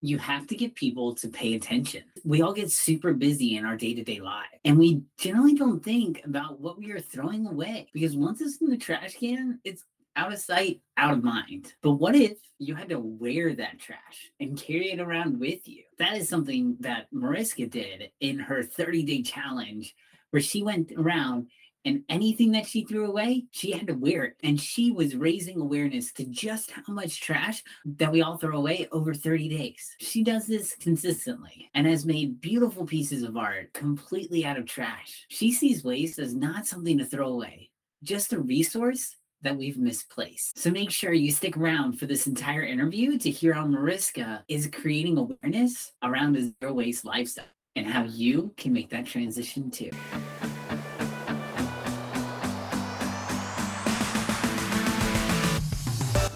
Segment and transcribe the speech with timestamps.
[0.00, 2.04] You have to get people to pay attention.
[2.24, 5.84] We all get super busy in our day to day life, and we generally don't
[5.84, 9.84] think about what we are throwing away because once it's in the trash can, it's
[10.18, 11.72] out of sight, out of mind.
[11.80, 15.84] But what if you had to wear that trash and carry it around with you?
[15.98, 19.94] That is something that Mariska did in her 30 day challenge,
[20.30, 21.48] where she went around
[21.88, 24.36] and anything that she threw away, she had to wear it.
[24.42, 28.86] And she was raising awareness to just how much trash that we all throw away
[28.92, 29.96] over 30 days.
[29.98, 35.24] She does this consistently and has made beautiful pieces of art completely out of trash.
[35.30, 37.70] She sees waste as not something to throw away,
[38.02, 40.58] just a resource that we've misplaced.
[40.58, 44.68] So make sure you stick around for this entire interview to hear how Mariska is
[44.70, 47.46] creating awareness around a zero waste lifestyle
[47.76, 49.90] and how you can make that transition too.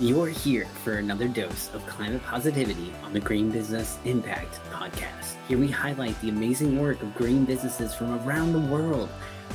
[0.03, 5.37] You're here for another dose of climate positivity on the Green Business Impact Podcast.
[5.47, 9.09] Here we highlight the amazing work of green businesses from around the world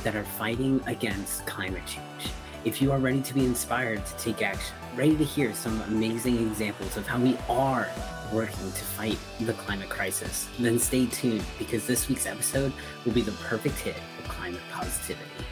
[0.04, 2.32] that are fighting against climate change.
[2.64, 6.38] If you are ready to be inspired to take action, ready to hear some amazing
[6.38, 7.86] examples of how we are
[8.32, 12.72] working to fight the climate crisis, then stay tuned because this week's episode
[13.04, 15.44] will be the perfect hit of climate positivity.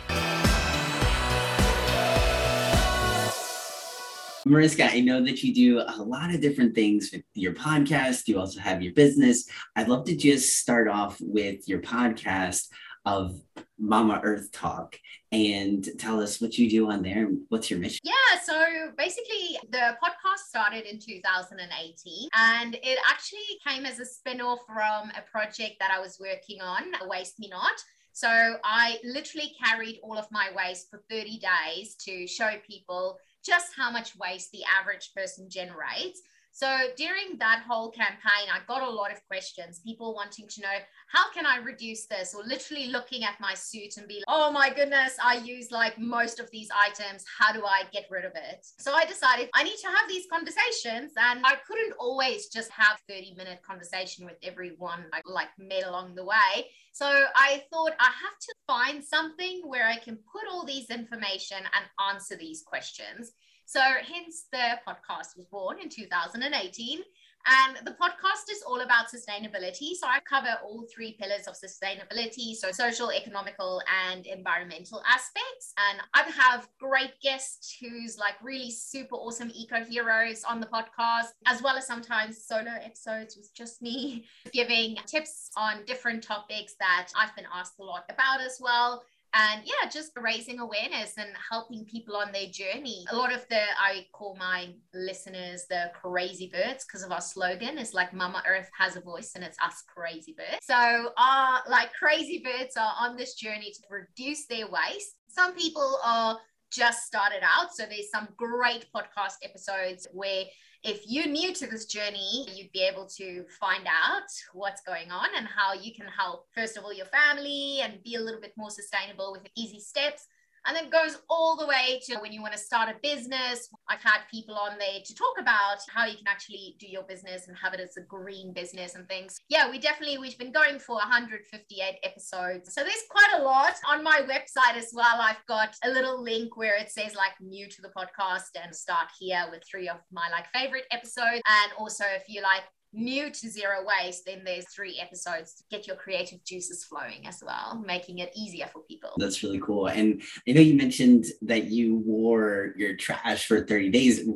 [4.46, 8.28] Mariska, I know that you do a lot of different things with your podcast.
[8.28, 9.48] You also have your business.
[9.74, 12.68] I'd love to just start off with your podcast
[13.04, 13.40] of
[13.76, 15.00] Mama Earth Talk
[15.32, 17.98] and tell us what you do on there and what's your mission.
[18.04, 24.60] Yeah, so basically the podcast started in 2018 and it actually came as a spin-off
[24.64, 27.74] from a project that I was working on, Waste Me Not.
[28.12, 28.28] So
[28.64, 33.90] I literally carried all of my waste for 30 days to show people just how
[33.90, 36.20] much waste the average person generates.
[36.56, 40.78] So during that whole campaign, I got a lot of questions, people wanting to know,
[41.12, 42.34] how can I reduce this?
[42.34, 45.98] Or literally looking at my suit and be like, oh my goodness, I use like
[45.98, 47.26] most of these items.
[47.38, 48.66] How do I get rid of it?
[48.78, 53.02] So I decided I need to have these conversations and I couldn't always just have
[53.06, 56.70] 30 minute conversation with everyone I like met along the way.
[56.94, 61.58] So I thought I have to find something where I can put all these information
[61.58, 63.32] and answer these questions.
[63.66, 67.02] So, hence the podcast was born in 2018.
[67.46, 69.94] And the podcast is all about sustainability.
[69.94, 72.54] So I cover all three pillars of sustainability.
[72.56, 75.72] So social, economical, and environmental aspects.
[75.78, 81.28] And I have great guests who's like really super awesome eco heroes on the podcast,
[81.46, 87.08] as well as sometimes solo episodes with just me giving tips on different topics that
[87.16, 89.04] I've been asked a lot about as well
[89.36, 93.04] and yeah just raising awareness and helping people on their journey.
[93.10, 97.78] A lot of the i call my listeners the crazy birds because of our slogan
[97.78, 100.58] is like mama earth has a voice and it's us crazy birds.
[100.62, 105.16] So our like crazy birds are on this journey to reduce their waste.
[105.28, 106.38] Some people are
[106.72, 110.44] just started out so there's some great podcast episodes where
[110.86, 115.28] if you're new to this journey, you'd be able to find out what's going on
[115.36, 118.52] and how you can help, first of all, your family and be a little bit
[118.56, 120.28] more sustainable with easy steps.
[120.66, 123.68] And then goes all the way to when you want to start a business.
[123.88, 127.48] I've had people on there to talk about how you can actually do your business
[127.48, 129.38] and have it as a green business and things.
[129.48, 132.74] Yeah, we definitely, we've been going for 158 episodes.
[132.74, 135.20] So there's quite a lot on my website as well.
[135.20, 139.08] I've got a little link where it says like new to the podcast and start
[139.18, 141.42] here with three of my like favorite episodes.
[141.46, 142.62] And also if you like
[142.96, 147.42] new to zero waste, then there's three episodes to get your creative juices flowing as
[147.44, 149.10] well, making it easier for people.
[149.18, 149.88] That's really cool.
[149.88, 154.28] And I know you mentioned that you wore your trash for 30 days.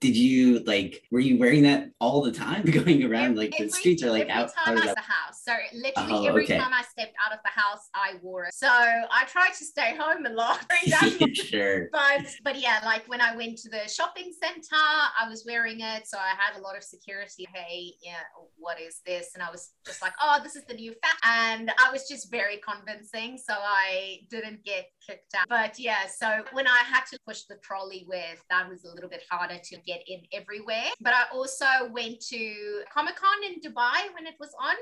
[0.00, 3.72] Did you like, were you wearing that all the time going around like every, the
[3.72, 4.54] streets or like every out?
[4.54, 5.42] Time out of the house.
[5.44, 6.58] So literally oh, every okay.
[6.58, 8.54] time I stepped out of the house, I wore it.
[8.54, 10.64] So I tried to stay home a lot.
[11.34, 11.88] sure.
[11.92, 16.06] But, but yeah, like when I went to the shopping center, I was wearing it.
[16.06, 17.46] So I had a lot of security.
[17.52, 18.22] Hey, yeah,
[18.56, 19.30] what is this?
[19.34, 21.18] And I was just like, oh, this is the new fat.
[21.24, 23.36] And I was just very convincing.
[23.36, 25.48] So I didn't get kicked out.
[25.48, 29.10] But yeah, so when I had to push the trolley with, that was a little
[29.10, 30.88] bit harder to get in everywhere.
[31.00, 34.76] But I also went to Comic Con in Dubai when it was on.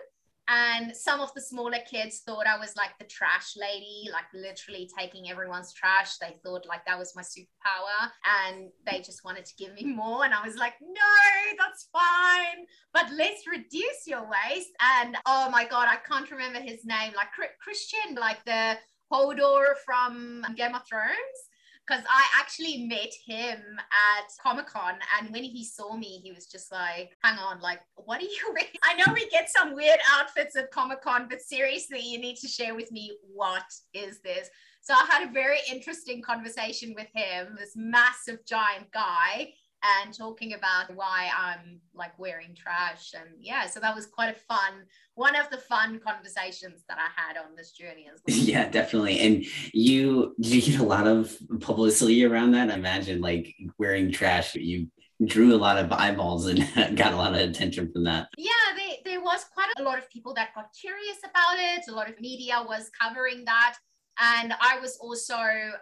[0.49, 4.91] And some of the smaller kids thought I was like the trash lady, like literally
[4.99, 6.19] taking everyone's trash.
[6.19, 8.11] They thought like that was my superpower
[8.46, 10.25] and they just wanted to give me more.
[10.25, 12.67] And I was like, no, that's fine.
[12.93, 14.70] But let's reduce your waste.
[14.81, 18.76] And oh my God, I can't remember his name, like Kristian, like the
[19.11, 21.49] Hodor from Game of Thrones
[21.86, 26.46] because I actually met him at Comic Con, and when he saw me, he was
[26.46, 30.00] just like, "Hang on, like, what are you wearing?" I know we get some weird
[30.12, 34.48] outfits at Comic Con, but seriously, you need to share with me what is this.
[34.81, 39.54] So I had a very interesting conversation with him, this massive giant guy,
[40.02, 43.12] and talking about why I'm like wearing trash.
[43.14, 44.84] And yeah, so that was quite a fun,
[45.14, 48.36] one of the fun conversations that I had on this journey as well.
[48.44, 49.19] Yeah, definitely.
[49.20, 52.70] And you, did you get a lot of publicity around that?
[52.70, 54.88] I imagine like wearing trash, you
[55.25, 56.58] drew a lot of eyeballs and
[56.96, 58.28] got a lot of attention from that.
[58.36, 61.84] Yeah, they, there was quite a lot of people that got curious about it.
[61.88, 63.76] A lot of media was covering that.
[64.20, 65.37] And I was also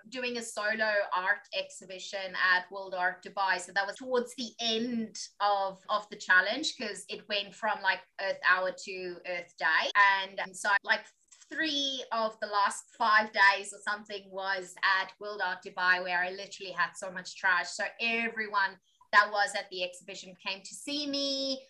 [0.08, 3.60] doing a solo art exhibition at World Art Dubai.
[3.60, 8.00] So that was towards the end of, of the challenge because it went from like
[8.20, 9.90] Earth Hour to Earth Day.
[9.94, 11.04] And um, so, like,
[11.52, 16.30] three of the last five days or something was at World Art Dubai, where I
[16.30, 17.68] literally had so much trash.
[17.68, 18.78] So everyone
[19.12, 21.60] that was at the exhibition came to see me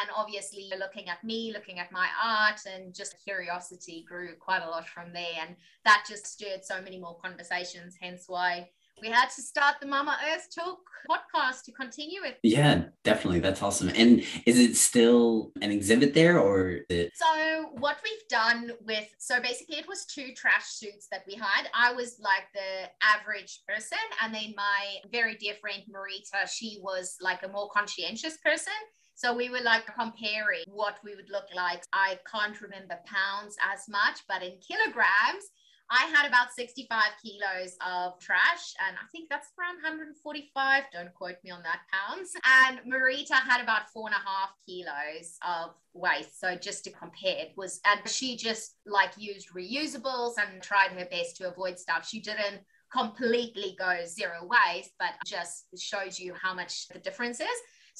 [0.00, 4.68] and obviously looking at me looking at my art and just curiosity grew quite a
[4.68, 5.34] lot from there.
[5.46, 8.68] And that just stirred so many more conversations hence why
[9.02, 10.78] we had to start the mama earth talk
[11.10, 12.34] podcast to continue with.
[12.42, 13.40] Yeah definitely.
[13.40, 13.88] That's awesome.
[13.96, 19.40] And is it still an exhibit there or it- so what we've done with so
[19.40, 21.68] basically it was two trash suits that we had.
[21.74, 27.16] I was like the average person and then my very dear friend marita she was
[27.20, 28.72] like a more conscientious person
[29.20, 31.84] so we were like comparing what we would look like.
[31.92, 35.44] I can't remember pounds as much, but in kilograms,
[35.90, 40.84] I had about 65 kilos of trash, and I think that's around 145.
[40.90, 42.32] Don't quote me on that pounds.
[42.46, 46.40] And Marita had about four and a half kilos of waste.
[46.40, 51.06] So just to compare, it was, and she just like used reusables and tried her
[51.10, 52.08] best to avoid stuff.
[52.08, 57.48] She didn't completely go zero waste, but just shows you how much the difference is.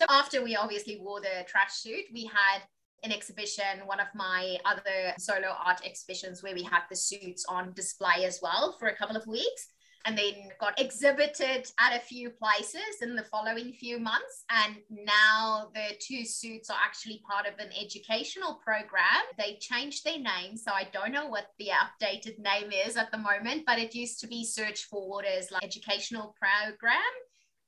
[0.01, 2.63] So after we obviously wore the trash suit, we had
[3.05, 7.75] an exhibition, one of my other solo art exhibitions where we had the suits on
[7.75, 9.69] display as well for a couple of weeks
[10.07, 14.45] and then got exhibited at a few places in the following few months.
[14.49, 19.05] And now the two suits are actually part of an educational program.
[19.37, 23.19] They changed their name, so I don't know what the updated name is at the
[23.19, 27.13] moment, but it used to be Search for Waters like educational program.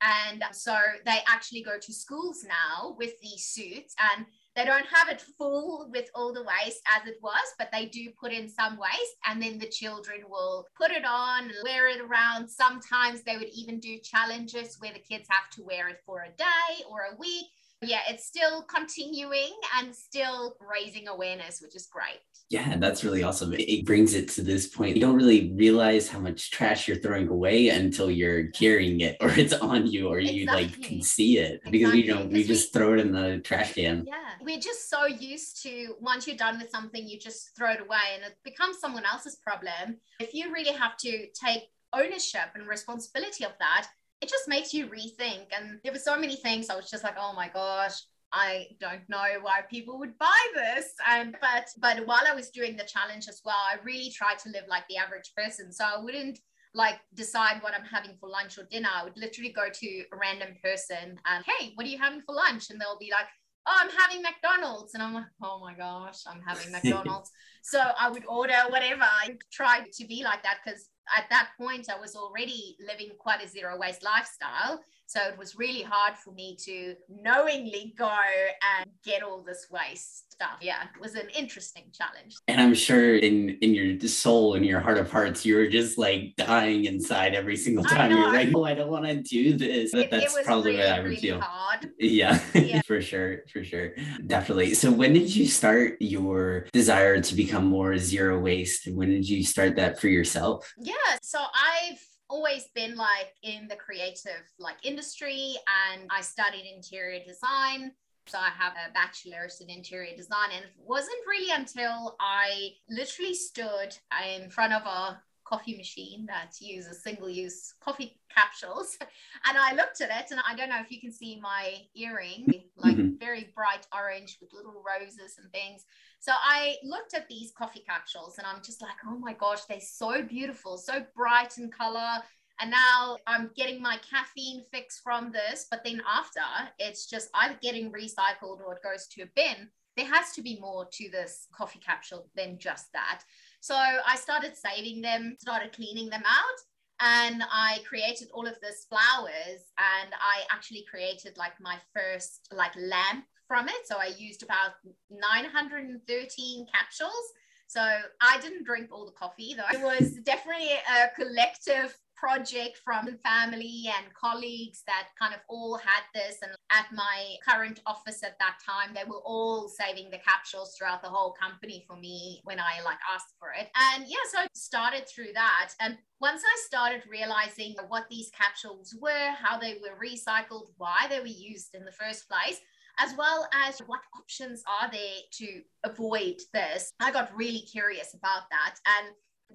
[0.02, 5.08] And so they actually go to schools now with these suits and they don't have
[5.08, 8.76] it full with all the waste as it was, but they do put in some
[8.76, 12.48] waste and then the children will put it on wear it around.
[12.48, 16.36] Sometimes they would even do challenges where the kids have to wear it for a
[16.36, 17.46] day or a week
[17.82, 22.20] yeah, it's still continuing and still raising awareness, which is great.
[22.48, 23.54] Yeah, that's really awesome.
[23.54, 24.94] It brings it to this point.
[24.94, 29.30] You don't really realize how much trash you're throwing away until you're carrying it or
[29.30, 32.02] it's on you or you like can see it because exactly.
[32.02, 34.04] we don't we just throw it in the trash can.
[34.06, 34.14] Yeah.
[34.42, 38.16] We're just so used to once you're done with something, you just throw it away
[38.16, 39.96] and it becomes someone else's problem.
[40.20, 43.88] If you really have to take ownership and responsibility of that,
[44.22, 45.46] it just makes you rethink.
[45.56, 48.00] And there were so many things I was just like, oh my gosh,
[48.32, 50.86] I don't know why people would buy this.
[51.08, 54.50] And but but while I was doing the challenge as well, I really tried to
[54.50, 55.72] live like the average person.
[55.72, 56.38] So I wouldn't
[56.74, 58.88] like decide what I'm having for lunch or dinner.
[58.94, 62.34] I would literally go to a random person and hey, what are you having for
[62.34, 62.70] lunch?
[62.70, 63.26] And they'll be like,
[63.66, 64.94] oh, I'm having McDonald's.
[64.94, 67.30] And I'm like, oh my gosh, I'm having McDonald's.
[67.62, 69.02] so I would order whatever.
[69.02, 73.44] I tried to be like that because at that point, I was already living quite
[73.44, 74.80] a zero waste lifestyle.
[75.06, 80.32] So it was really hard for me to knowingly go and get all this waste
[80.32, 80.58] stuff.
[80.60, 82.36] Yeah, it was an interesting challenge.
[82.48, 85.98] And I'm sure in in your soul, in your heart of hearts, you were just
[85.98, 88.10] like dying inside every single time.
[88.10, 89.94] You're like, oh, I don't want to do this.
[89.94, 91.40] It, that's it probably really, what I would really feel.
[91.40, 91.90] Hard.
[91.98, 92.80] Yeah, yeah.
[92.86, 93.92] for sure, for sure,
[94.26, 94.74] definitely.
[94.74, 98.86] So when did you start your desire to become more zero waste?
[98.86, 100.72] And when did you start that for yourself?
[100.78, 102.00] Yeah, so I've
[102.32, 105.54] always been like in the creative like industry
[105.92, 107.92] and I studied interior design.
[108.26, 113.34] So I have a bachelor's in interior design and it wasn't really until I literally
[113.34, 113.98] stood
[114.34, 115.20] in front of a
[115.52, 118.96] coffee machine that uses single use coffee capsules.
[119.48, 122.46] And I looked at it and I don't know if you can see my earring,
[122.76, 123.16] like mm-hmm.
[123.18, 125.84] very bright orange with little roses and things.
[126.20, 129.80] So I looked at these coffee capsules and I'm just like, oh my gosh, they're
[129.80, 132.22] so beautiful, so bright in color.
[132.60, 135.66] And now I'm getting my caffeine fix from this.
[135.68, 136.40] But then after,
[136.78, 139.68] it's just either getting recycled or it goes to a bin.
[139.96, 143.22] There has to be more to this coffee capsule than just that.
[143.60, 146.58] So I started saving them, started cleaning them out.
[147.02, 152.74] and I created all of this flowers and I actually created like my first like
[152.76, 153.86] lamp from it.
[153.86, 154.72] So I used about
[155.10, 157.26] 913 capsules.
[157.66, 157.80] So
[158.20, 159.76] I didn't drink all the coffee though.
[159.76, 166.04] It was definitely a collective project from family and colleagues that kind of all had
[166.14, 166.36] this.
[166.40, 171.02] And at my current office at that time, they were all saving the capsules throughout
[171.02, 173.68] the whole company for me when I like asked for it.
[173.74, 175.72] And yeah, so I started through that.
[175.80, 181.18] And once I started realizing what these capsules were, how they were recycled, why they
[181.18, 182.60] were used in the first place,
[183.00, 186.92] as well as what options are there to avoid this.
[187.00, 188.76] I got really curious about that.
[188.86, 189.08] And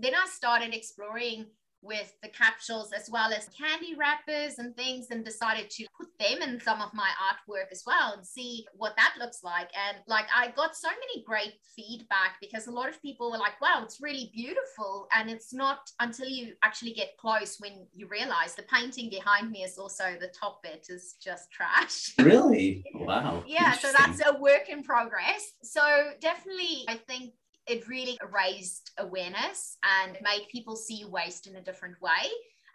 [0.03, 1.45] then I started exploring
[1.81, 6.41] with the capsules as well as candy wrappers and things and decided to put them
[6.41, 9.69] in some of my artwork as well and see what that looks like.
[9.88, 13.60] And like i got so many great feedback because a lot of people were like
[13.62, 15.07] wow it's really beautiful.
[15.15, 19.63] And it's not until you actually get close when you realize the painting behind me
[19.63, 22.13] is also the top bit is just trash.
[22.27, 22.84] Really?
[22.93, 23.43] Wow.
[23.48, 25.53] Yeah so that's a work in progress.
[25.63, 27.34] So definitely i think
[27.67, 32.29] it really raised awareness and made people see waste in a different way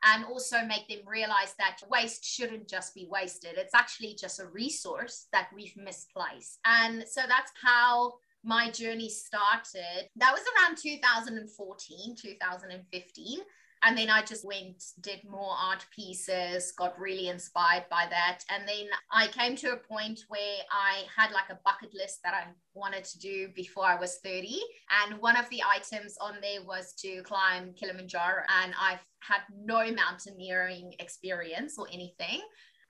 [0.04, 3.52] and also make them realize that waste shouldn't just be wasted.
[3.56, 6.58] It's actually just a resource that we've misplaced.
[6.64, 10.08] And so that's how my journey started.
[10.16, 13.38] That was around 2014, 2015
[13.84, 18.40] and then I just went, did more art pieces, got really inspired by that.
[18.48, 22.32] And then I came to a point where I had like a bucket list that
[22.32, 24.60] I wanted to do before I was 30.
[25.04, 28.44] And one of the items on there was to climb Kilimanjaro.
[28.62, 32.40] And I've had no mountaineering experience or anything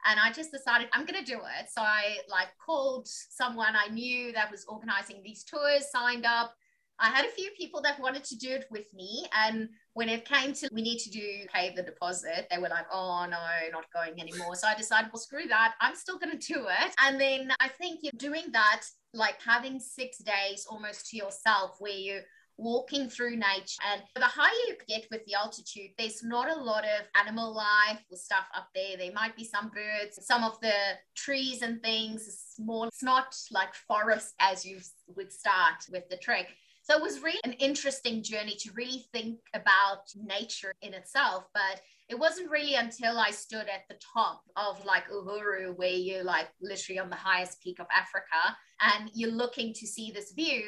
[0.04, 1.70] and I just decided I'm going to do it.
[1.70, 6.56] So I like called someone I knew that was organizing these tours, signed up,
[7.02, 9.26] I had a few people that wanted to do it with me.
[9.34, 12.87] And when it came to we need to do pay the deposit, they were like,
[12.92, 13.38] oh no,
[13.70, 14.54] not going anymore.
[14.54, 15.75] So I decided, well, screw that.
[15.80, 16.94] I'm still going to do it.
[17.04, 18.82] And then I think you're doing that,
[19.12, 22.22] like having six days almost to yourself where you're
[22.56, 23.80] walking through nature.
[23.92, 28.00] And the higher you get with the altitude, there's not a lot of animal life
[28.11, 28.96] or stuff up there.
[28.96, 30.72] There might be some birds, some of the
[31.14, 32.84] trees and things small.
[32.84, 34.78] It's not like forest as you
[35.16, 36.49] would start with the trek.
[36.83, 41.45] So it was really an interesting journey to really think about nature in itself.
[41.55, 46.25] But it wasn't really until I stood at the top of like Uhuru, where you're
[46.25, 50.65] like literally on the highest peak of Africa, and you're looking to see this view.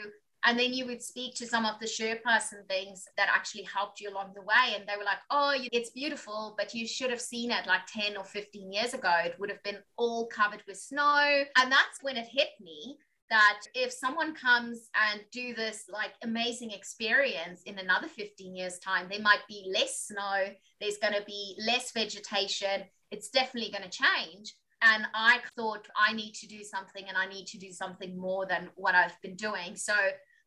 [0.46, 3.98] And then you would speak to some of the Sherpas and things that actually helped
[3.98, 4.76] you along the way.
[4.76, 8.18] And they were like, oh, it's beautiful, but you should have seen it like 10
[8.18, 9.10] or 15 years ago.
[9.24, 11.44] It would have been all covered with snow.
[11.56, 12.98] And that's when it hit me
[13.30, 19.06] that if someone comes and do this like amazing experience in another 15 years time
[19.08, 20.48] there might be less snow
[20.80, 22.82] there's going to be less vegetation
[23.14, 24.54] it's definitely going to change.
[24.82, 28.44] And i thought i need to do something and i need to do something more
[28.44, 29.76] than what i've been doing.
[29.76, 29.94] So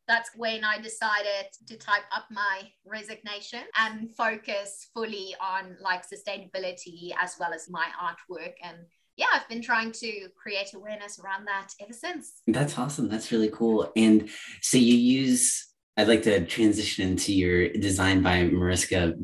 [0.07, 7.13] that's when I decided to type up my resignation and focus fully on like sustainability
[7.21, 8.77] as well as my artwork and
[9.17, 12.41] yeah, I've been trying to create awareness around that ever since.
[12.47, 13.09] That's awesome.
[13.09, 13.91] That's really cool.
[13.95, 14.29] And
[14.61, 19.15] so you use I'd like to transition into your design by Mariska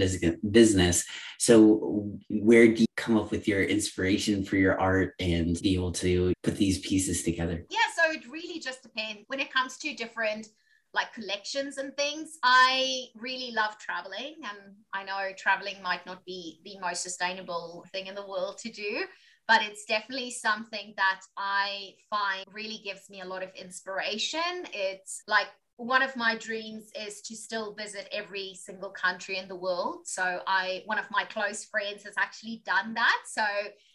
[0.49, 1.05] business.
[1.37, 5.91] So, where do you come up with your inspiration for your art and be able
[5.91, 7.63] to put these pieces together?
[7.69, 9.21] Yeah, so it really just depends.
[9.27, 10.47] When it comes to different
[10.95, 14.35] like collections and things, I really love traveling.
[14.43, 18.71] And I know traveling might not be the most sustainable thing in the world to
[18.71, 19.05] do,
[19.47, 24.65] but it's definitely something that I find really gives me a lot of inspiration.
[24.73, 25.47] It's like
[25.77, 30.05] one of my dreams is to still visit every single country in the world.
[30.05, 33.21] So I one of my close friends has actually done that.
[33.25, 33.43] So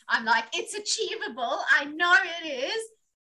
[0.09, 1.61] I'm like it's achievable.
[1.71, 2.85] I know it is.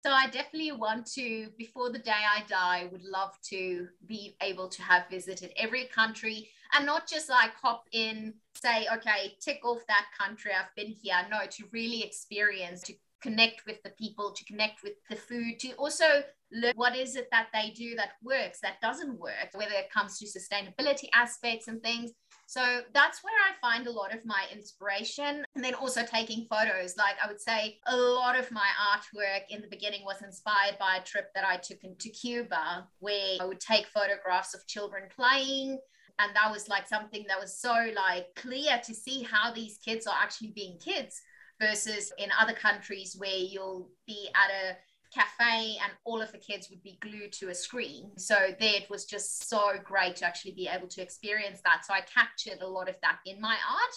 [0.03, 4.69] So I definitely want to before the day I die would love to be able
[4.69, 9.79] to have visited every country and not just like hop in, say, okay, tick off
[9.87, 11.15] that country, I've been here.
[11.29, 15.71] No, to really experience, to connect with the people, to connect with the food, to
[15.73, 19.91] also learn what is it that they do that works, that doesn't work, whether it
[19.91, 22.11] comes to sustainability aspects and things.
[22.47, 25.45] So that's where I find a lot of my inspiration.
[25.55, 26.95] And then also taking photos.
[26.97, 30.97] Like I would say, a lot of my artwork in the beginning was inspired by
[30.97, 35.77] a trip that I took into Cuba, where I would take photographs of children playing
[36.19, 40.07] and that was like something that was so like clear to see how these kids
[40.07, 41.21] are actually being kids
[41.61, 44.77] versus in other countries where you'll be at a
[45.13, 48.11] cafe and all of the kids would be glued to a screen.
[48.17, 51.85] So there it was just so great to actually be able to experience that.
[51.85, 53.95] So I captured a lot of that in my art.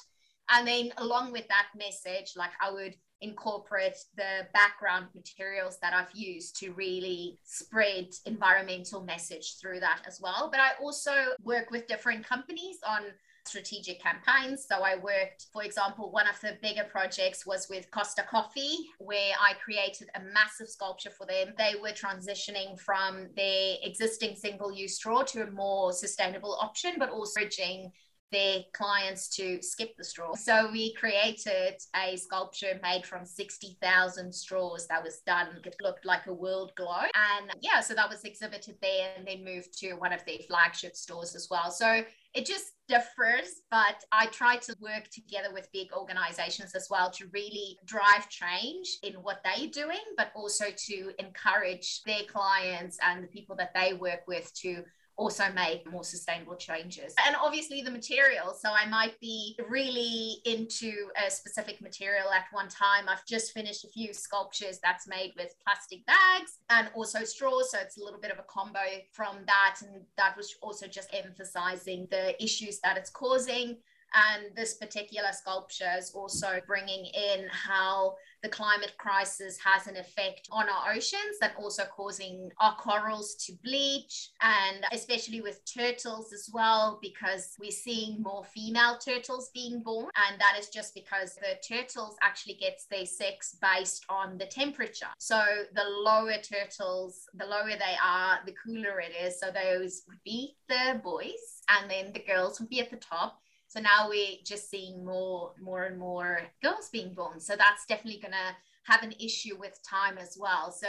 [0.53, 6.15] And then along with that message, like I would incorporate the background materials that I've
[6.15, 10.49] used to really spread environmental message through that as well.
[10.51, 11.13] But I also
[11.43, 13.03] work with different companies on
[13.51, 14.67] strategic campaigns.
[14.67, 19.35] So I worked, for example, one of the bigger projects was with Costa Coffee, where
[19.39, 21.53] I created a massive sculpture for them.
[21.59, 27.11] They were transitioning from their existing single use straw to a more sustainable option, but
[27.11, 27.91] also bridging
[28.33, 30.35] their clients to skip the straw.
[30.35, 35.49] So we created a sculpture made from 60,000 straws that was done.
[35.65, 37.11] It looked like a world globe.
[37.15, 40.95] And yeah, so that was exhibited there and then moved to one of their flagship
[40.95, 41.73] stores as well.
[41.73, 47.11] So it just differs, but I try to work together with big organizations as well
[47.13, 53.25] to really drive change in what they're doing, but also to encourage their clients and
[53.25, 54.85] the people that they work with to
[55.21, 57.15] also make more sustainable changes.
[57.27, 58.55] And obviously the material.
[58.59, 63.05] So I might be really into a specific material at one time.
[63.07, 67.71] I've just finished a few sculptures that's made with plastic bags and also straws.
[67.71, 68.81] So it's a little bit of a combo
[69.13, 69.77] from that.
[69.83, 73.77] And that was also just emphasizing the issues that it's causing
[74.15, 80.49] and this particular sculpture is also bringing in how the climate crisis has an effect
[80.51, 86.49] on our oceans and also causing our corals to bleach and especially with turtles as
[86.53, 90.09] well because we're seeing more female turtles being born.
[90.29, 95.09] And that is just because the turtles actually gets their sex based on the temperature.
[95.19, 95.43] So
[95.75, 99.39] the lower turtles the lower they are the cooler it is.
[99.39, 103.39] So those would be the boys and then the girls would be at the top
[103.71, 107.39] so now we're just seeing more, more and more girls being born.
[107.39, 108.57] So that's definitely going to
[108.93, 110.73] have an issue with time as well.
[110.73, 110.89] So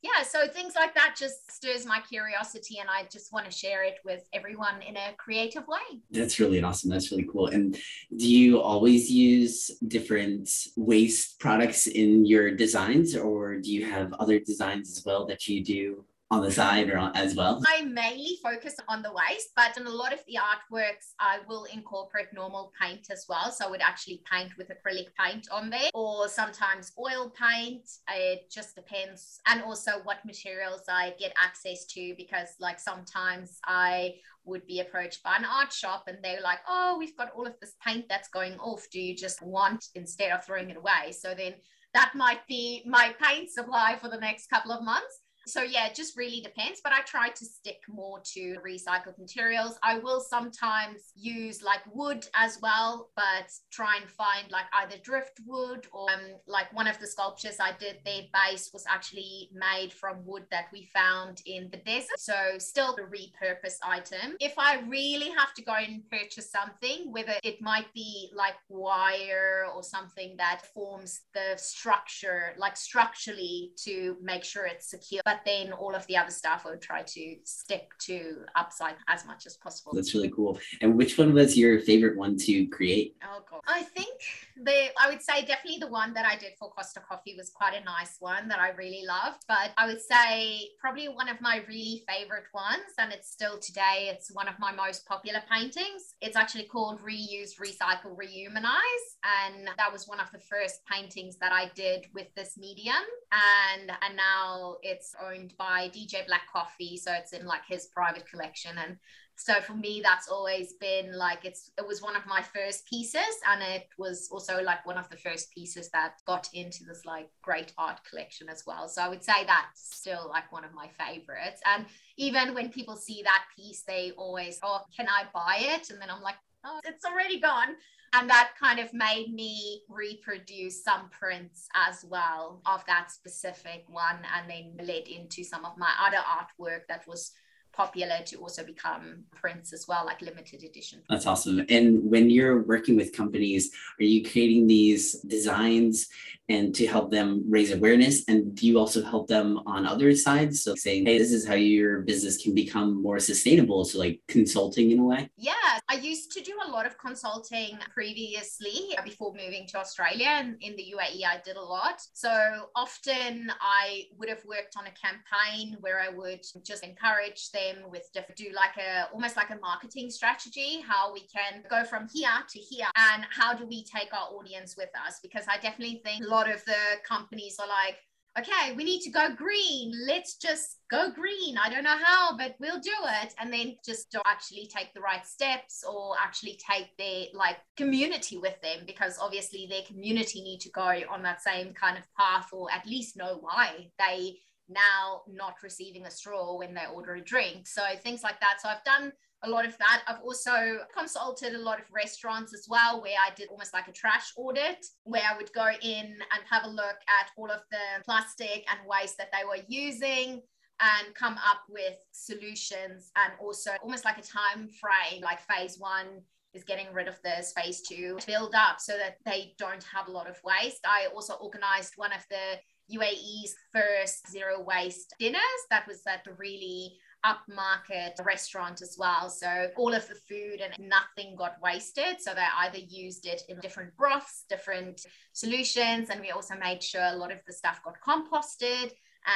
[0.00, 3.82] yeah, so things like that just stirs my curiosity, and I just want to share
[3.82, 6.00] it with everyone in a creative way.
[6.12, 6.88] That's really awesome.
[6.88, 7.48] That's really cool.
[7.48, 7.76] And
[8.16, 14.38] do you always use different waste products in your designs, or do you have other
[14.38, 17.60] designs as well that you do on the side or on, as well?
[17.66, 21.64] I mainly focus on the waste, but in a lot of the artworks, I will
[21.64, 23.50] incorporate normal paint as well.
[23.50, 27.88] So I would actually paint with acrylic paint on there, or sometimes oil paint.
[28.08, 29.40] It just depends.
[29.46, 34.14] And also what materials I get access to, because like sometimes I
[34.44, 37.58] would be approached by an art shop and they're like, oh, we've got all of
[37.60, 38.86] this paint that's going off.
[38.92, 41.12] Do you just want instead of throwing it away?
[41.12, 41.54] So then
[41.92, 45.94] that might be my paint supply for the next couple of months so yeah, it
[45.94, 46.80] just really depends.
[46.82, 49.78] But I try to stick more to recycled materials.
[49.82, 55.86] I will sometimes use like wood as well, but try and find like either driftwood
[55.92, 60.24] or um, like one of the sculptures I did, their base was actually made from
[60.24, 62.18] wood that we found in the desert.
[62.18, 64.36] So still a repurposed item.
[64.40, 69.66] If I really have to go and purchase something, whether it might be like wire
[69.74, 75.72] or something that forms the structure, like structurally to make sure it's secure but then
[75.72, 79.56] all of the other stuff I would try to stick to upside as much as
[79.56, 79.92] possible.
[79.94, 80.58] That's really cool.
[80.80, 83.16] And which one was your favorite one to create?
[83.24, 84.20] Oh god, I think
[84.56, 87.74] the I would say definitely the one that I did for Costa Coffee was quite
[87.74, 89.44] a nice one that I really loved.
[89.48, 94.10] But I would say probably one of my really favorite ones, and it's still today.
[94.12, 96.14] It's one of my most popular paintings.
[96.20, 101.52] It's actually called Reuse, Recycle, Rehumanize, and that was one of the first paintings that
[101.52, 102.94] I did with this medium.
[103.32, 106.96] And and now it's owned by DJ Black Coffee.
[106.96, 108.76] So it's in like his private collection.
[108.78, 108.96] And
[109.36, 113.40] so for me, that's always been like it's it was one of my first pieces.
[113.48, 117.28] And it was also like one of the first pieces that got into this like
[117.42, 118.88] great art collection as well.
[118.88, 121.60] So I would say that's still like one of my favorites.
[121.64, 125.90] And even when people see that piece, they always, oh, can I buy it?
[125.90, 127.76] And then I'm like, oh, it's already gone
[128.12, 134.18] and that kind of made me reproduce some prints as well of that specific one
[134.36, 137.32] and then led into some of my other artwork that was
[137.72, 141.00] popular to also become prints as well, like limited edition.
[141.08, 141.64] That's awesome.
[141.68, 143.70] And when you're working with companies,
[144.00, 146.08] are you creating these designs
[146.50, 148.24] and to help them raise awareness?
[148.28, 150.62] And do you also help them on other sides?
[150.62, 153.84] So saying, hey, this is how your business can become more sustainable.
[153.84, 155.30] So like consulting in a way?
[155.36, 155.52] Yeah,
[155.88, 160.56] I used to do a lot of consulting previously uh, before moving to Australia and
[160.60, 162.00] in the UAE, I did a lot.
[162.12, 162.30] So
[162.74, 168.08] often I would have worked on a campaign where I would just encourage them with
[168.12, 172.28] different, do like a almost like a marketing strategy, how we can go from here
[172.48, 175.20] to here and how do we take our audience with us?
[175.22, 177.96] Because I definitely think a lot of the companies are like,
[178.38, 179.92] okay, we need to go green.
[180.06, 181.58] Let's just go green.
[181.58, 183.34] I don't know how, but we'll do it.
[183.38, 188.60] And then just actually take the right steps or actually take their like community with
[188.62, 192.70] them because obviously their community need to go on that same kind of path or
[192.70, 194.36] at least know why they
[194.68, 197.66] now not receiving a straw when they order a drink.
[197.66, 198.60] So things like that.
[198.60, 200.02] So I've done a lot of that.
[200.06, 203.92] I've also consulted a lot of restaurants as well, where I did almost like a
[203.92, 208.04] trash audit, where I would go in and have a look at all of the
[208.04, 210.42] plastic and waste that they were using
[210.80, 216.22] and come up with solutions and also almost like a time frame, like phase one
[216.54, 220.08] is getting rid of this phase two to build up so that they don't have
[220.08, 220.80] a lot of waste.
[220.84, 222.58] I also organized one of the
[222.96, 225.40] UAE's first zero waste dinners.
[225.70, 229.28] That was at really upmarket restaurant as well.
[229.28, 232.20] So all of the food and nothing got wasted.
[232.20, 235.02] So they either used it in different broths, different
[235.32, 236.10] solutions.
[236.10, 238.92] And we also made sure a lot of the stuff got composted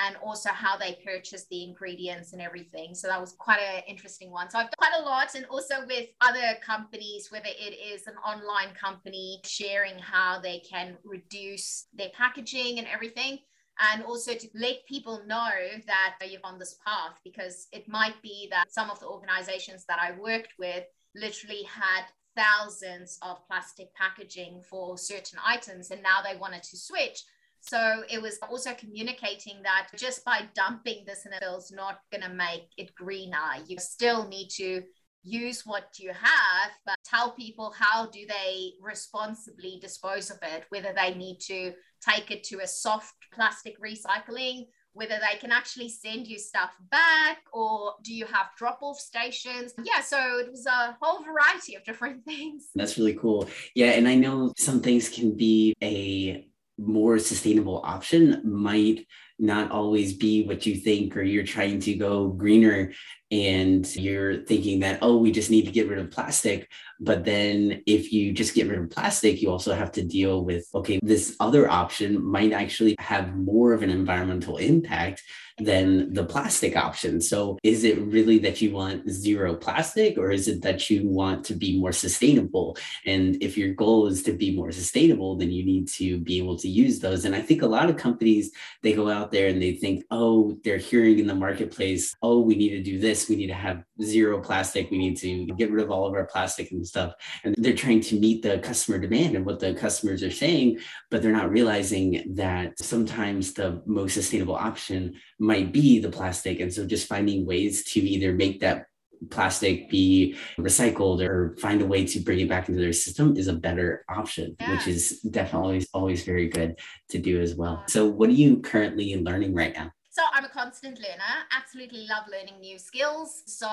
[0.07, 2.95] and also how they purchased the ingredients and everything.
[2.95, 4.49] So that was quite an interesting one.
[4.49, 8.15] So I've done quite a lot, and also with other companies, whether it is an
[8.27, 13.41] online company sharing how they can reduce their packaging and everything
[13.81, 15.51] and also to let people know
[15.87, 19.99] that you're on this path because it might be that some of the organizations that
[20.01, 20.85] I worked with
[21.15, 22.05] literally had
[22.37, 27.23] thousands of plastic packaging for certain items and now they wanted to switch.
[27.61, 32.01] So it was also communicating that just by dumping this in a bill is not
[32.13, 33.39] going to make it greener.
[33.67, 34.83] You still need to
[35.25, 40.93] use what you have, but tell people how do they responsibly dispose of it, whether
[40.95, 41.73] they need to
[42.07, 47.39] take it to a soft plastic recycling, whether they can actually send you stuff back
[47.53, 49.73] or do you have drop off stations?
[49.83, 52.69] Yeah, so it was a whole variety of different things.
[52.75, 53.49] That's really cool.
[53.75, 59.07] Yeah, and I know some things can be a more sustainable option might
[59.39, 62.93] not always be what you think or you're trying to go greener
[63.31, 66.71] and you're thinking that oh we just need to get rid of plastic.
[67.01, 70.69] But then if you just get rid of plastic you also have to deal with
[70.75, 75.23] okay this other option might actually have more of an environmental impact
[75.59, 77.21] than the plastic option.
[77.21, 81.45] So is it really that you want zero plastic or is it that you want
[81.47, 82.77] to be more sustainable?
[83.07, 86.59] And if your goal is to be more sustainable then you need to be able
[86.59, 87.25] to use those.
[87.25, 90.57] And i think a lot of companies they go out there and they think oh
[90.65, 93.83] they're hearing in the marketplace oh we need to do this we need to have
[94.03, 97.13] zero plastic we need to get rid of all of our plastic and stuff.
[97.45, 100.79] And they're trying to meet the customer demand and what the customers are saying
[101.11, 106.61] but they're not realizing that sometimes the most sustainable option might be the plastic.
[106.61, 108.87] And so just finding ways to either make that
[109.31, 113.49] plastic be recycled or find a way to bring it back into their system is
[113.49, 114.73] a better option, yeah.
[114.73, 117.83] which is definitely always very good to do as well.
[117.87, 119.91] So, what are you currently learning right now?
[120.15, 123.43] So I'm a constant learner, absolutely love learning new skills.
[123.47, 123.67] So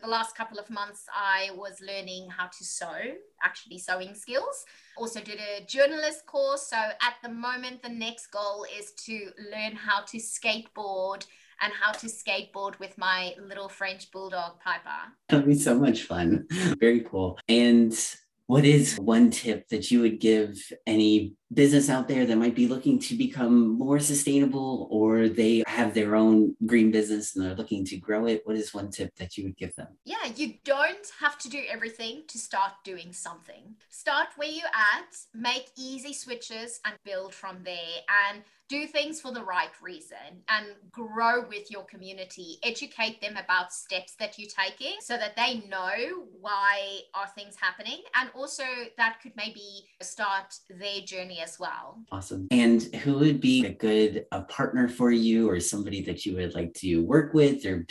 [0.00, 2.94] the last couple of months, I was learning how to sew,
[3.42, 4.64] actually sewing skills.
[4.96, 6.68] Also did a journalist course.
[6.70, 11.26] So at the moment, the next goal is to learn how to skateboard
[11.60, 15.12] and how to skateboard with my little French bulldog Piper.
[15.28, 16.46] That'll be so much fun.
[16.78, 17.38] Very cool.
[17.48, 17.94] And
[18.50, 22.66] what is one tip that you would give any business out there that might be
[22.66, 27.84] looking to become more sustainable or they have their own green business and they're looking
[27.84, 28.42] to grow it?
[28.44, 29.86] What is one tip that you would give them?
[30.04, 33.76] Yeah, you don't have to do everything to start doing something.
[33.88, 38.02] Start where you're at, make easy switches and build from there.
[38.26, 40.16] And do things for the right reason
[40.48, 42.58] and grow with your community.
[42.62, 48.00] Educate them about steps that you're taking so that they know why are things happening
[48.14, 48.62] and also
[48.96, 51.98] that could maybe start their journey as well.
[52.12, 52.46] Awesome.
[52.52, 56.54] And who would be a good a partner for you or somebody that you would
[56.54, 57.84] like to work with or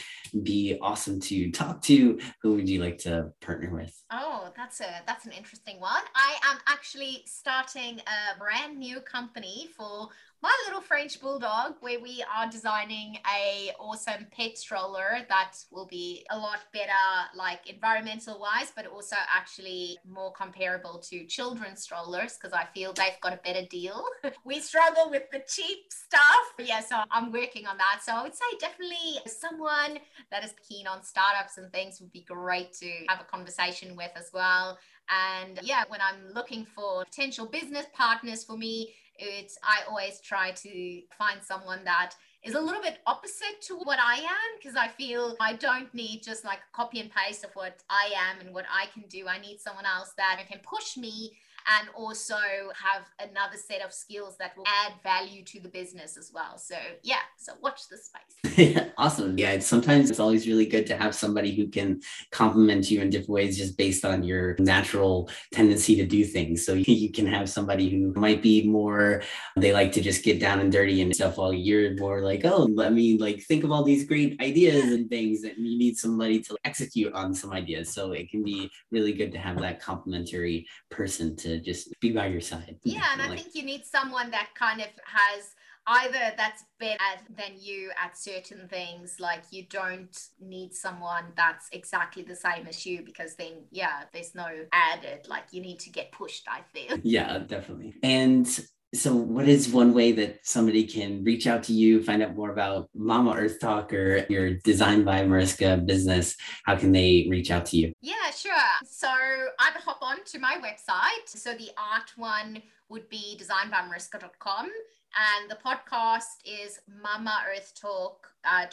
[0.44, 2.18] be awesome to talk to?
[2.42, 3.94] Who would you like to partner with?
[4.12, 6.04] Oh that's a that's an interesting one.
[6.16, 10.08] I am actually starting a brand new company for
[10.42, 16.26] my little French bulldog, where we are designing a awesome pet stroller that will be
[16.30, 16.92] a lot better,
[17.36, 23.20] like environmental wise, but also actually more comparable to children's strollers because I feel they've
[23.22, 24.04] got a better deal.
[24.46, 26.54] we struggle with the cheap stuff.
[26.58, 28.00] Yeah, so I'm working on that.
[28.04, 30.00] So I would say definitely someone
[30.32, 34.12] that is keen on startups and things would be great to have a conversation with
[34.16, 34.78] as well.
[35.10, 40.52] And yeah, when I'm looking for potential business partners for me, it's I always try
[40.52, 44.88] to find someone that is a little bit opposite to what I am because I
[44.88, 48.54] feel I don't need just like a copy and paste of what I am and
[48.54, 49.28] what I can do.
[49.28, 51.34] I need someone else that can push me
[51.78, 56.32] and also have another set of skills that will add value to the business as
[56.34, 56.58] well.
[56.58, 58.90] So yeah, so watch the space.
[58.98, 59.38] awesome.
[59.38, 62.02] Yeah, sometimes it's always really good to have somebody who can
[62.32, 66.66] complement you in different ways just based on your natural tendency to do things.
[66.66, 69.22] So you can have somebody who might be more
[69.56, 72.68] they like to just get down and dirty and stuff while you're more like, oh,
[72.74, 76.40] let me like think of all these great ideas and things and you need somebody
[76.42, 77.94] to execute on some ideas.
[77.94, 82.28] So it can be really good to have that complementary person to just be by
[82.28, 82.78] your side.
[82.84, 85.56] Yeah, and I think you need someone that kind of has
[85.88, 87.00] either that's better
[87.36, 92.86] than you at certain things like you don't need someone that's exactly the same as
[92.86, 96.98] you because then yeah there's no added like you need to get pushed i feel
[97.04, 98.60] yeah definitely and
[98.94, 102.52] so what is one way that somebody can reach out to you find out more
[102.52, 106.36] about mama earth talk or your design by mariska business?
[106.66, 107.94] How can they reach out to you?
[108.02, 108.54] Yeah sure.
[108.86, 111.28] So i would hop on to my website.
[111.28, 118.30] So the art one would be designbymariska.com and the podcast is mamaearthtalk.com.
[118.46, 118.66] Uh,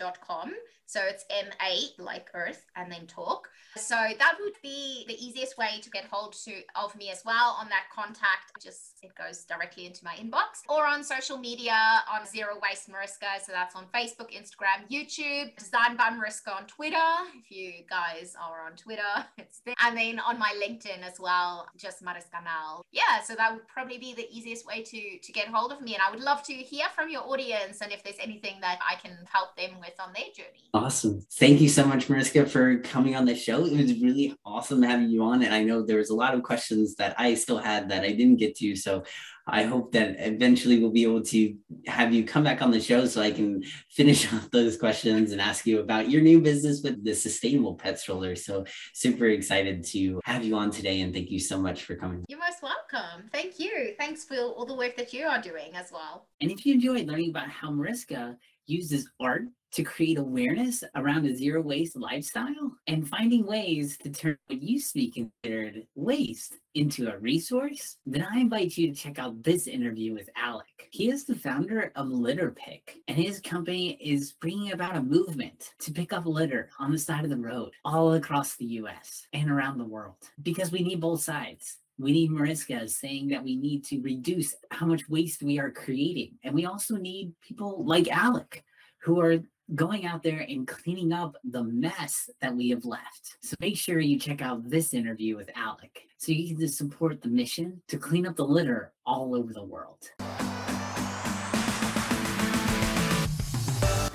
[0.87, 3.49] so it's M8 like Earth and then talk.
[3.77, 7.57] So that would be the easiest way to get hold to, of me as well
[7.61, 8.63] on that contact.
[8.63, 11.75] Just it goes directly into my inbox or on social media
[12.11, 13.27] on Zero Waste Mariska.
[13.45, 16.97] So that's on Facebook, Instagram, YouTube, Design by Mariska on Twitter.
[17.37, 19.03] If you guys are on Twitter,
[19.39, 19.75] it's there.
[19.85, 22.87] And then on my LinkedIn as well, just Mariska Nell.
[22.93, 25.95] Yeah, so that would probably be the easiest way to to get hold of me.
[25.95, 28.95] And I would love to hear from your audience and if there's anything that I
[28.95, 30.71] can help them with on their journey.
[30.73, 31.21] Awesome.
[31.33, 35.09] Thank you so much, Mariska, for coming on the show it was really awesome having
[35.09, 35.43] you on.
[35.43, 38.13] And I know there was a lot of questions that I still had that I
[38.13, 38.77] didn't get to.
[38.77, 39.05] So
[39.49, 41.55] I hope that eventually we'll be able to
[41.87, 45.41] have you come back on the show so I can finish off those questions and
[45.41, 48.35] ask you about your new business with the sustainable pet stroller.
[48.35, 52.25] So super excited to have you on today and thank you so much for coming.
[52.29, 53.29] You're most welcome.
[53.33, 53.95] Thank you.
[53.99, 56.27] Thanks for all the work that you are doing as well.
[56.41, 61.37] And if you enjoyed learning about how Mariska uses art to create awareness around a
[61.37, 67.13] zero waste lifestyle and finding ways to turn what used to be considered waste into
[67.13, 70.89] a resource, then I invite you to check out this interview with Alec.
[70.91, 75.75] He is the founder of Litter Pick, and his company is bringing about a movement
[75.81, 79.51] to pick up litter on the side of the road all across the US and
[79.51, 81.77] around the world because we need both sides.
[81.99, 86.35] We need Mariska saying that we need to reduce how much waste we are creating.
[86.45, 88.65] And we also need people like Alec
[89.03, 89.39] who are
[89.75, 93.37] going out there and cleaning up the mess that we have left.
[93.41, 97.29] So make sure you check out this interview with Alec so you can support the
[97.29, 100.11] mission to clean up the litter all over the world.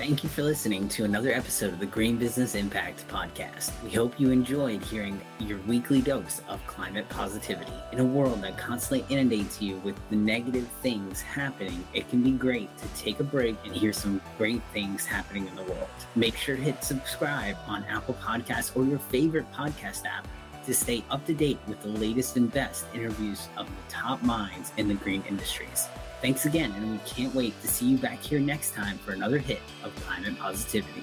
[0.02, 3.70] Thank you for listening to another episode of the Green Business Impact Podcast.
[3.84, 7.70] We hope you enjoyed hearing your weekly dose of climate positivity.
[7.92, 12.32] In a world that constantly inundates you with the negative things happening, it can be
[12.32, 15.88] great to take a break and hear some great things happening in the world.
[16.16, 20.26] Make sure to hit subscribe on Apple Podcasts or your favorite podcast app
[20.66, 24.72] to stay up to date with the latest and best interviews of the top minds
[24.78, 25.86] in the green industries.
[26.22, 29.38] Thanks again, and we can't wait to see you back here next time for another
[29.38, 31.02] hit of Climate Positivity.